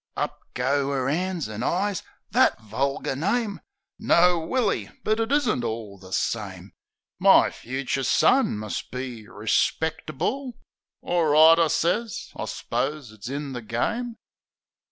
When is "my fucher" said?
7.19-8.01